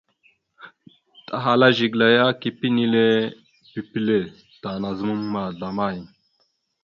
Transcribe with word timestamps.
Tahala 1.27 1.67
Zigəla 1.77 2.07
ya, 2.17 2.25
kepé 2.41 2.65
enile 2.71 3.03
pipile 3.71 4.17
ta, 4.61 4.69
nazəmam 4.81 5.21
ma 5.33 5.41
zlamay? 5.57 5.97